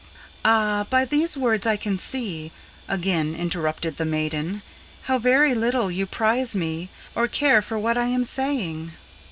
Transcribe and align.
"Ah, 0.43 0.87
by 0.89 1.05
these 1.05 1.37
words, 1.37 1.67
I 1.67 1.77
can 1.77 1.99
see," 1.99 2.51
again 2.87 3.35
interrupted 3.35 3.97
the 3.97 4.03
maiden, 4.03 4.63
"How 5.03 5.19
very 5.19 5.53
little 5.53 5.91
you 5.91 6.07
prize 6.07 6.55
me, 6.55 6.89
or 7.13 7.27
care 7.27 7.61
for 7.61 7.77
what 7.77 7.99
I 7.99 8.07
am 8.07 8.25
saying. 8.25 8.93